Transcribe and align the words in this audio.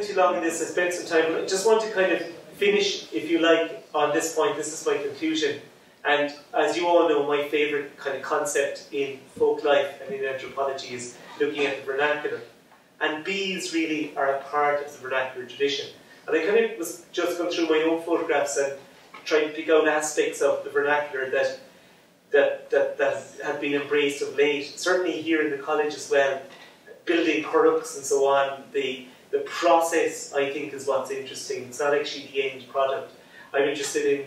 too 0.00 0.14
long 0.14 0.36
on 0.36 0.42
this. 0.42 0.62
I 0.62 0.64
spent 0.66 0.94
some 0.94 1.06
time. 1.06 1.34
I 1.34 1.44
just 1.46 1.66
want 1.66 1.82
to 1.82 1.90
kind 1.90 2.12
of 2.12 2.22
finish, 2.54 3.12
if 3.12 3.30
you 3.30 3.40
like, 3.40 3.86
on 3.94 4.12
this 4.12 4.34
point. 4.34 4.56
This 4.56 4.72
is 4.72 4.86
my 4.86 4.96
conclusion. 4.96 5.60
And 6.04 6.32
as 6.54 6.76
you 6.76 6.86
all 6.86 7.08
know, 7.08 7.26
my 7.26 7.48
favourite 7.48 7.96
kind 7.96 8.16
of 8.16 8.22
concept 8.22 8.88
in 8.92 9.18
folk 9.36 9.64
life 9.64 10.00
and 10.04 10.14
in 10.14 10.24
anthropology 10.24 10.94
is 10.94 11.16
looking 11.38 11.66
at 11.66 11.78
the 11.78 11.82
vernacular. 11.84 12.40
And 13.00 13.24
bees 13.24 13.74
really 13.74 14.16
are 14.16 14.34
a 14.34 14.42
part 14.44 14.84
of 14.84 14.92
the 14.92 14.98
vernacular 14.98 15.46
tradition. 15.46 15.90
And 16.26 16.36
I 16.36 16.46
kind 16.46 16.64
of 16.64 16.78
was 16.78 17.04
just 17.12 17.38
going 17.38 17.50
through 17.50 17.68
my 17.68 17.82
own 17.82 18.02
photographs 18.02 18.56
and 18.56 18.78
trying 19.24 19.48
to 19.48 19.54
pick 19.54 19.68
out 19.68 19.86
aspects 19.86 20.40
of 20.40 20.64
the 20.64 20.70
vernacular 20.70 21.30
that 21.30 21.60
that, 22.32 22.70
that, 22.70 22.98
that 22.98 23.22
have 23.44 23.60
been 23.60 23.80
embraced 23.80 24.22
of 24.22 24.34
late. 24.36 24.78
Certainly 24.78 25.20
here 25.20 25.42
in 25.42 25.50
the 25.50 25.58
college 25.58 25.94
as 25.94 26.10
well, 26.10 26.40
building 27.04 27.44
products 27.44 27.96
and 27.96 28.04
so 28.04 28.26
on, 28.26 28.64
the, 28.72 29.06
the 29.32 29.40
process 29.40 30.32
I 30.32 30.50
think 30.52 30.72
is 30.72 30.86
what's 30.86 31.10
interesting. 31.10 31.64
It's 31.64 31.80
not 31.80 31.94
actually 31.94 32.28
the 32.28 32.50
end 32.50 32.68
product. 32.68 33.12
I'm 33.52 33.68
interested 33.68 34.20
in 34.20 34.26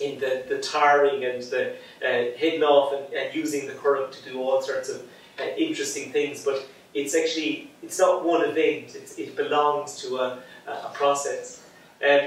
in 0.00 0.18
the, 0.20 0.44
the 0.48 0.58
tarring 0.58 1.24
and 1.24 1.42
the 1.42 1.72
uh, 2.06 2.36
hidden 2.36 2.62
off 2.62 2.92
and, 2.92 3.12
and 3.12 3.34
using 3.34 3.66
the 3.66 3.74
current 3.74 4.12
to 4.12 4.30
do 4.30 4.40
all 4.40 4.62
sorts 4.62 4.88
of 4.88 5.02
uh, 5.40 5.42
interesting 5.56 6.12
things, 6.12 6.44
but 6.44 6.64
it's 6.94 7.14
actually, 7.14 7.70
it's 7.82 7.98
not 7.98 8.24
one 8.24 8.42
event, 8.42 8.94
it's, 8.94 9.18
it 9.18 9.34
belongs 9.36 10.00
to 10.02 10.18
a, 10.18 10.38
a 10.68 10.90
process. 10.94 11.64
Um, 12.08 12.20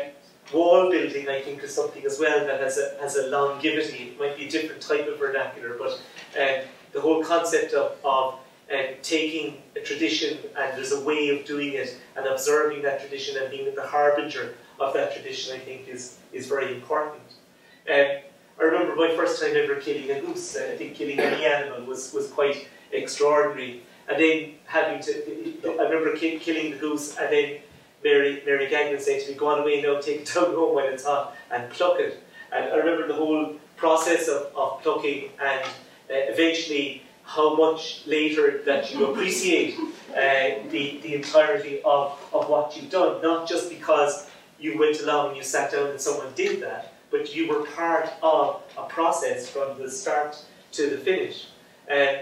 wall 0.53 0.91
building, 0.91 1.29
I 1.29 1.41
think, 1.41 1.63
is 1.63 1.73
something 1.73 2.03
as 2.05 2.19
well 2.19 2.45
that 2.45 2.59
has 2.59 2.77
a, 2.77 2.97
has 2.99 3.15
a 3.15 3.27
longevity. 3.27 4.09
It 4.09 4.19
might 4.19 4.37
be 4.37 4.47
a 4.47 4.49
different 4.49 4.81
type 4.81 5.07
of 5.07 5.19
vernacular, 5.19 5.77
but 5.77 5.93
um, 6.39 6.65
the 6.91 7.01
whole 7.01 7.23
concept 7.23 7.73
of, 7.73 7.97
of 8.03 8.33
um, 8.71 8.95
taking 9.01 9.61
tradition 9.85 10.37
and 10.57 10.77
there's 10.77 10.91
a 10.91 11.01
way 11.01 11.29
of 11.29 11.45
doing 11.45 11.73
it 11.73 11.97
and 12.15 12.25
observing 12.25 12.81
that 12.83 12.99
tradition 12.99 13.41
and 13.41 13.49
being 13.51 13.73
the 13.73 13.85
harbinger 13.85 14.55
of 14.79 14.93
that 14.93 15.13
tradition, 15.13 15.55
I 15.55 15.59
think, 15.59 15.87
is, 15.87 16.17
is 16.33 16.47
very 16.47 16.75
important. 16.75 17.21
Um, 17.89 18.07
I 18.59 18.63
remember 18.63 18.95
my 18.95 19.13
first 19.15 19.41
time 19.41 19.55
ever 19.55 19.75
killing 19.75 20.09
a 20.11 20.19
goose. 20.21 20.55
I 20.55 20.75
think 20.75 20.95
killing 20.95 21.19
any 21.19 21.45
animal 21.45 21.85
was, 21.85 22.13
was 22.13 22.27
quite 22.27 22.67
extraordinary. 22.91 23.83
And 24.07 24.21
then 24.21 24.55
having 24.65 25.01
to, 25.01 25.77
I 25.79 25.83
remember 25.83 26.15
ki 26.15 26.39
killing 26.39 26.71
the 26.71 26.77
goose 26.77 27.17
and 27.17 27.31
then 27.31 27.57
Mary, 28.03 28.43
Mary 28.45 28.69
Gagnon 28.69 28.99
saying 28.99 29.25
to 29.25 29.31
me, 29.31 29.37
go 29.37 29.47
on 29.47 29.59
away 29.59 29.81
now, 29.81 29.99
take 29.99 30.21
it 30.21 30.31
down 30.33 30.53
home 30.53 30.75
when 30.75 30.85
it's 30.85 31.03
hot 31.03 31.35
and 31.51 31.69
pluck 31.71 31.99
it. 31.99 32.21
And 32.51 32.65
I 32.65 32.75
remember 32.75 33.07
the 33.07 33.15
whole 33.15 33.55
process 33.77 34.27
of, 34.27 34.51
of 34.55 34.81
plucking 34.83 35.31
and 35.41 35.65
uh, 35.65 35.67
eventually 36.09 37.01
how 37.25 37.55
much 37.55 38.05
later 38.05 38.61
that 38.65 38.93
you 38.93 39.05
appreciate 39.07 39.75
uh, 40.11 40.61
the, 40.69 40.99
the 41.01 41.15
entirety 41.15 41.81
of, 41.83 42.17
of 42.33 42.47
what 42.49 42.75
you've 42.75 42.89
done, 42.89 43.21
not 43.21 43.47
just 43.47 43.69
because 43.69 44.27
you 44.59 44.77
went 44.77 44.99
along 45.01 45.29
and 45.29 45.37
you 45.37 45.43
sat 45.43 45.71
down 45.71 45.89
and 45.89 45.99
someone 45.99 46.31
did 46.35 46.61
that, 46.61 46.93
but 47.11 47.35
you 47.35 47.47
were 47.47 47.65
part 47.65 48.09
of 48.21 48.61
a 48.77 48.83
process 48.83 49.49
from 49.49 49.77
the 49.77 49.89
start 49.89 50.37
to 50.71 50.89
the 50.89 50.97
finish. 50.97 51.47
Uh, 51.91 52.17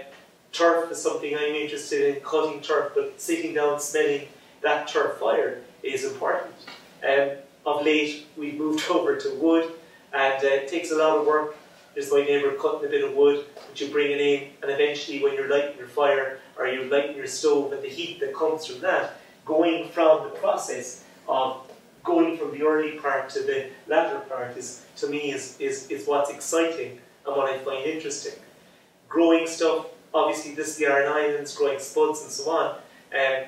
turf 0.52 0.90
is 0.90 1.00
something 1.00 1.34
I'm 1.34 1.54
interested 1.54 2.16
in, 2.16 2.22
cutting 2.22 2.60
turf, 2.60 2.92
but 2.94 3.20
sitting 3.20 3.54
down 3.54 3.80
smelling 3.80 4.28
that 4.62 4.88
turf 4.88 5.18
fire 5.18 5.60
is 5.82 6.04
important. 6.04 6.54
Um, 7.06 7.30
of 7.66 7.84
late, 7.84 8.26
we've 8.36 8.56
moved 8.56 8.84
over 8.90 9.16
to 9.16 9.34
wood, 9.34 9.72
and 10.12 10.42
uh, 10.44 10.48
it 10.48 10.68
takes 10.68 10.90
a 10.90 10.96
lot 10.96 11.18
of 11.18 11.26
work. 11.26 11.56
There's 11.94 12.10
my 12.10 12.22
neighbour 12.22 12.52
cutting 12.56 12.86
a 12.86 12.90
bit 12.90 13.04
of 13.04 13.14
wood, 13.14 13.44
but 13.54 13.80
you 13.80 13.88
bring 13.88 14.10
it 14.10 14.20
in, 14.20 14.48
and 14.62 14.70
eventually, 14.70 15.22
when 15.22 15.34
you're 15.34 15.48
lighting 15.48 15.78
your 15.78 15.86
fire 15.86 16.40
or 16.58 16.66
you're 16.66 16.86
lighting 16.86 17.16
your 17.16 17.26
stove, 17.26 17.72
and 17.72 17.82
the 17.82 17.88
heat 17.88 18.20
that 18.20 18.34
comes 18.34 18.66
from 18.66 18.80
that, 18.80 19.20
going 19.44 19.88
from 19.90 20.24
the 20.24 20.30
process 20.30 21.04
of 21.28 21.58
going 22.02 22.36
from 22.36 22.50
the 22.52 22.62
early 22.62 22.92
part 22.92 23.30
to 23.30 23.40
the 23.40 23.70
latter 23.86 24.18
part 24.20 24.56
is, 24.56 24.84
to 24.96 25.08
me, 25.08 25.30
is, 25.30 25.56
is, 25.58 25.90
is 25.90 26.06
what's 26.06 26.30
exciting 26.30 26.98
and 27.26 27.36
what 27.36 27.48
I 27.48 27.58
find 27.58 27.84
interesting. 27.86 28.34
Growing 29.08 29.46
stuff, 29.46 29.86
obviously 30.12 30.54
this 30.54 30.68
is 30.68 30.76
the 30.76 30.86
Aran 30.86 31.10
Islands, 31.10 31.56
growing 31.56 31.78
spuds 31.78 32.22
and 32.22 32.30
so 32.30 32.50
on. 32.50 32.76
Um, 33.14 33.44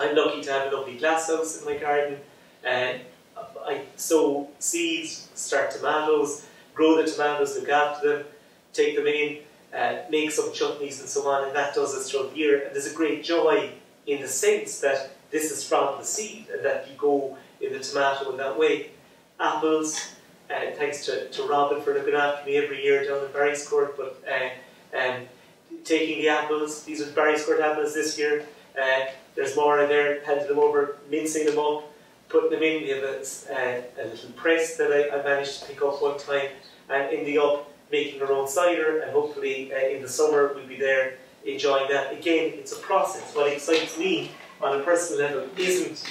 I'm 0.00 0.16
lucky 0.16 0.42
to 0.42 0.52
have 0.52 0.72
a 0.72 0.76
lovely 0.76 0.96
glasshouse 0.96 1.58
in 1.58 1.64
my 1.66 1.76
garden. 1.76 2.18
And 2.64 3.00
I 3.36 3.82
sow 3.96 4.48
seeds, 4.58 5.28
start 5.34 5.70
tomatoes, 5.70 6.46
grow 6.76 7.02
the 7.02 7.10
tomatoes, 7.10 7.58
look 7.58 7.68
after 7.68 8.18
them, 8.18 8.26
take 8.72 8.94
them 8.94 9.06
in, 9.06 9.38
uh, 9.74 9.96
make 10.10 10.30
some 10.30 10.50
chutneys 10.50 11.00
and 11.00 11.08
so 11.08 11.26
on, 11.28 11.48
and 11.48 11.56
that 11.56 11.74
does 11.74 11.94
us 11.94 12.10
throughout 12.10 12.32
the 12.32 12.38
year. 12.38 12.66
And 12.66 12.74
there's 12.74 12.92
a 12.92 12.94
great 12.94 13.24
joy 13.24 13.70
in 14.06 14.20
the 14.20 14.28
sense 14.28 14.78
that 14.80 15.10
this 15.30 15.50
is 15.50 15.66
from 15.66 15.98
the 15.98 16.04
seed 16.04 16.46
and 16.52 16.64
that 16.64 16.88
you 16.88 16.94
go 16.96 17.36
in 17.60 17.72
the 17.72 17.80
tomato 17.80 18.30
in 18.30 18.36
that 18.36 18.56
way. 18.56 18.90
Apples, 19.40 20.14
uh, 20.50 20.70
thanks 20.74 21.04
to, 21.06 21.28
to 21.30 21.42
Robin 21.44 21.82
for 21.82 21.94
looking 21.94 22.14
after 22.14 22.46
me 22.46 22.56
every 22.56 22.82
year 22.84 23.04
down 23.04 23.24
in 23.24 23.32
Barryscourt, 23.32 23.96
but 23.96 24.22
uh, 24.30 24.96
um, 24.96 25.22
taking 25.84 26.18
the 26.18 26.28
apples, 26.28 26.84
these 26.84 27.00
are 27.00 27.06
Barryscourt 27.06 27.60
apples 27.60 27.94
this 27.94 28.18
year, 28.18 28.46
uh, 28.80 29.06
there's 29.34 29.56
more 29.56 29.80
in 29.80 29.88
there, 29.88 30.22
handing 30.24 30.46
them 30.46 30.58
over, 30.58 30.98
mincing 31.10 31.46
them 31.46 31.58
up, 31.58 31.90
putting 32.28 32.50
them 32.50 32.62
in, 32.62 32.82
we 32.82 32.88
have 32.90 33.04
a, 33.04 33.84
a 33.98 34.04
little 34.08 34.30
press 34.32 34.76
that 34.76 34.92
I, 34.92 35.16
I, 35.16 35.22
managed 35.22 35.60
to 35.60 35.66
pick 35.66 35.82
up 35.82 36.02
one 36.02 36.18
time, 36.18 36.50
and 36.88 37.16
ending 37.16 37.38
up 37.38 37.72
making 37.90 38.20
our 38.22 38.32
own 38.32 38.48
cider, 38.48 39.00
and 39.00 39.10
hopefully 39.12 39.72
uh, 39.72 39.78
in 39.78 40.02
the 40.02 40.08
summer 40.08 40.52
we'll 40.54 40.66
be 40.66 40.76
there 40.76 41.18
enjoying 41.44 41.88
that. 41.90 42.12
Again, 42.12 42.52
it's 42.54 42.72
a 42.72 42.76
process. 42.76 43.34
What 43.34 43.52
excites 43.52 43.98
me 43.98 44.30
on 44.60 44.80
a 44.80 44.82
personal 44.82 45.22
level 45.22 45.48
isn't 45.56 46.04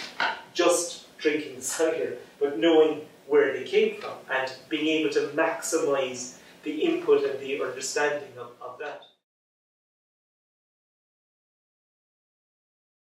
just 0.54 1.18
drinking 1.18 1.58
the 1.58 1.62
cider, 1.62 2.18
but 2.40 2.60
knowing 2.60 3.02
where 3.28 3.54
they 3.54 3.64
came 3.64 4.00
from 4.00 4.14
and 4.32 4.52
being 4.70 4.88
able 5.00 5.14
to 5.14 5.28
maximize 5.30 6.36
the 6.64 6.72
input 6.72 7.24
and 7.24 7.40
the 7.40 7.62
understanding 7.62 8.30
of, 8.38 8.52
of 8.62 8.78
that. 8.80 9.05